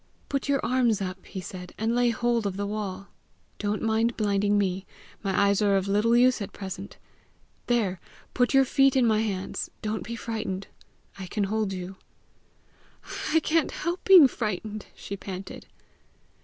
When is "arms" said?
0.65-0.99